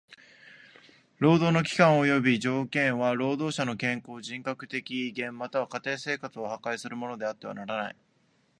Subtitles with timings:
[1.19, 7.95] 労働の期間および条件は労働者の健康、人格的威厳または家庭生活を破壊するものであってはならない。